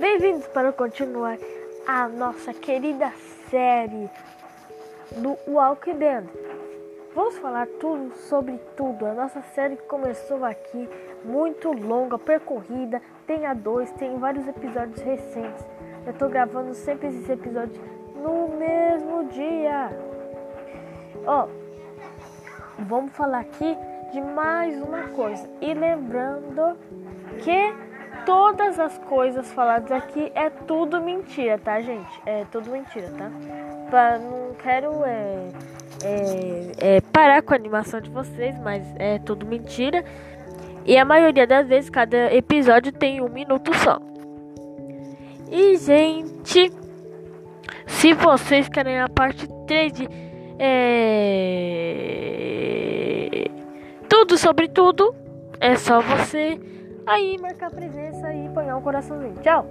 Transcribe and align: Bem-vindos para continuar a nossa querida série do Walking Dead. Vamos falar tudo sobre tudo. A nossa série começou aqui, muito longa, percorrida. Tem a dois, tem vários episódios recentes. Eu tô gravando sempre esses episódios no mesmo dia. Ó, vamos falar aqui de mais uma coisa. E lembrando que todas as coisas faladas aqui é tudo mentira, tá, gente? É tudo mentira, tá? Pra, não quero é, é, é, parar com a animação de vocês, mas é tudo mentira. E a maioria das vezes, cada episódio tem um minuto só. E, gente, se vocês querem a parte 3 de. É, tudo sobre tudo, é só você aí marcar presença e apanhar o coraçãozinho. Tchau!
Bem-vindos 0.00 0.46
para 0.46 0.72
continuar 0.72 1.36
a 1.86 2.08
nossa 2.08 2.54
querida 2.54 3.12
série 3.50 4.08
do 5.18 5.36
Walking 5.46 5.98
Dead. 5.98 6.24
Vamos 7.14 7.36
falar 7.36 7.66
tudo 7.78 8.10
sobre 8.16 8.56
tudo. 8.78 9.04
A 9.04 9.12
nossa 9.12 9.42
série 9.54 9.76
começou 9.76 10.42
aqui, 10.42 10.88
muito 11.22 11.70
longa, 11.70 12.18
percorrida. 12.18 13.02
Tem 13.26 13.44
a 13.44 13.52
dois, 13.52 13.90
tem 13.92 14.18
vários 14.18 14.48
episódios 14.48 15.02
recentes. 15.02 15.66
Eu 16.06 16.14
tô 16.14 16.30
gravando 16.30 16.72
sempre 16.72 17.08
esses 17.08 17.28
episódios 17.28 17.78
no 18.16 18.56
mesmo 18.56 19.24
dia. 19.24 19.90
Ó, 21.26 21.46
vamos 22.78 23.12
falar 23.12 23.40
aqui 23.40 23.76
de 24.14 24.20
mais 24.22 24.80
uma 24.80 25.08
coisa. 25.08 25.46
E 25.60 25.74
lembrando 25.74 26.74
que 27.44 27.90
todas 28.24 28.78
as 28.78 28.98
coisas 28.98 29.52
faladas 29.52 29.90
aqui 29.90 30.30
é 30.34 30.50
tudo 30.50 31.00
mentira, 31.00 31.58
tá, 31.58 31.80
gente? 31.80 32.20
É 32.26 32.44
tudo 32.50 32.70
mentira, 32.70 33.10
tá? 33.16 33.30
Pra, 33.88 34.18
não 34.18 34.54
quero 34.54 35.04
é, 35.04 35.48
é, 36.04 36.72
é, 36.96 37.00
parar 37.00 37.42
com 37.42 37.52
a 37.52 37.56
animação 37.56 38.00
de 38.00 38.10
vocês, 38.10 38.58
mas 38.60 38.82
é 38.96 39.18
tudo 39.18 39.46
mentira. 39.46 40.04
E 40.84 40.96
a 40.96 41.04
maioria 41.04 41.46
das 41.46 41.68
vezes, 41.68 41.90
cada 41.90 42.34
episódio 42.34 42.90
tem 42.92 43.20
um 43.20 43.28
minuto 43.28 43.74
só. 43.74 44.00
E, 45.50 45.76
gente, 45.76 46.72
se 47.86 48.12
vocês 48.14 48.68
querem 48.68 49.00
a 49.00 49.08
parte 49.08 49.48
3 49.66 49.92
de. 49.92 50.08
É, 50.58 51.00
tudo 54.08 54.36
sobre 54.38 54.68
tudo, 54.68 55.14
é 55.60 55.76
só 55.76 56.00
você 56.00 56.58
aí 57.10 57.36
marcar 57.38 57.70
presença 57.70 58.32
e 58.32 58.46
apanhar 58.46 58.76
o 58.76 58.82
coraçãozinho. 58.82 59.34
Tchau! 59.42 59.66